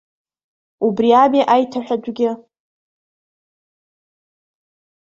[0.85, 2.29] Убри ами аиҭаҳәатәгьы.